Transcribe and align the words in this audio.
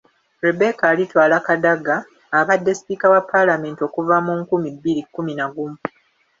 Rebecca 0.45 0.83
Alitwala 0.91 1.37
Kadaga 1.47 1.95
abadde 2.39 2.71
Sipiika 2.77 3.07
wa 3.13 3.21
Paalamenti 3.29 3.81
okuva 3.87 4.15
mu 4.25 4.33
nkumi 4.41 4.67
bbiri 4.75 5.01
kkumi 5.05 5.33
na 5.37 5.45
gumu. 5.53 5.77